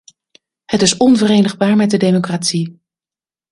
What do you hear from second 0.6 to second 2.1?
Het is onverenigbaar met de